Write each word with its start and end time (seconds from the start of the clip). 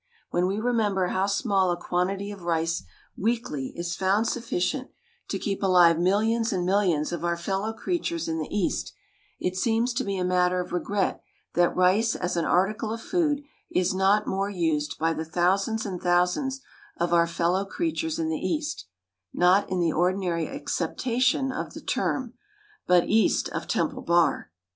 When 0.31 0.47
we 0.47 0.59
remember 0.59 1.09
how 1.09 1.27
small 1.27 1.69
a 1.69 1.77
quantity 1.77 2.31
of 2.31 2.41
rice 2.41 2.81
weekly 3.15 3.71
is 3.75 3.95
found 3.95 4.27
sufficient 4.27 4.89
to 5.27 5.37
keep 5.37 5.61
alive 5.61 5.99
millions 5.99 6.51
and 6.51 6.65
millions 6.65 7.11
of 7.11 7.23
our 7.23 7.37
fellow 7.37 7.71
creatures 7.71 8.27
in 8.27 8.39
the 8.39 8.47
East, 8.49 8.93
it 9.39 9.55
seems 9.55 9.93
to 9.93 10.03
be 10.03 10.17
a 10.17 10.25
matter 10.25 10.59
of 10.59 10.71
regret 10.73 11.21
that 11.53 11.75
rice 11.75 12.15
as 12.15 12.35
an 12.35 12.45
article 12.45 12.91
of 12.91 12.99
food 12.99 13.43
is 13.69 13.93
not 13.93 14.25
more 14.25 14.49
used 14.49 14.97
by 14.97 15.13
the 15.13 15.23
thousands 15.23 15.85
and 15.85 16.01
thousands 16.01 16.61
of 16.97 17.13
our 17.13 17.27
fellow 17.27 17.63
creatures 17.63 18.17
in 18.17 18.29
the 18.29 18.39
East 18.39 18.87
not 19.31 19.69
in 19.69 19.79
the 19.79 19.91
ordinary 19.93 20.47
acceptation 20.47 21.51
of 21.51 21.75
the 21.75 21.79
term, 21.79 22.33
but 22.87 23.07
East 23.07 23.49
of 23.49 23.67
Temple 23.67 24.01
Bar. 24.01 24.49